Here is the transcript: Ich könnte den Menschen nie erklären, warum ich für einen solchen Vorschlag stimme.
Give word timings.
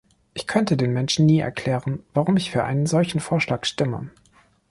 Ich 0.33 0.47
könnte 0.47 0.77
den 0.77 0.93
Menschen 0.93 1.27
nie 1.27 1.41
erklären, 1.41 2.01
warum 2.15 2.35
ich 2.35 2.49
für 2.49 2.63
einen 2.63 2.87
solchen 2.87 3.19
Vorschlag 3.19 3.65
stimme. 3.67 4.09